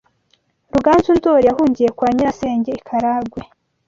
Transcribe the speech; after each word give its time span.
Ruganzu 0.73 1.11
Ndori 1.17 1.45
yahungiye 1.49 1.89
kwa 1.97 2.09
nyira 2.15 2.31
senge 2.39 2.71
iKaragwe 2.79 3.41